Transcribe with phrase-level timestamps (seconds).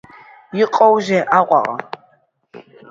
[0.61, 1.75] Иҟоузеи Аҟәаҟа?